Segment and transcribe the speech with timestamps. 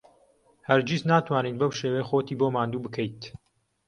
[0.69, 3.21] هەرگیز ناتوانیت بەو شێوەیە خۆتی بۆ ماندوو بکەیت.